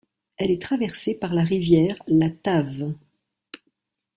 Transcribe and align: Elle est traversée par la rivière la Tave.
Elle 0.37 0.49
est 0.49 0.59
traversée 0.63 1.13
par 1.13 1.31
la 1.35 1.43
rivière 1.43 1.93
la 2.07 2.31
Tave. 2.31 2.91